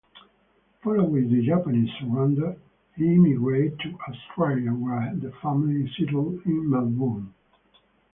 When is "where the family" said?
4.71-5.87